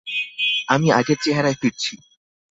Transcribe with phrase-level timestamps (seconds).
[0.67, 1.93] আমি আগের চেহারায় ফিরছি।